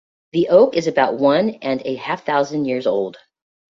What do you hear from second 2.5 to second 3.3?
years old.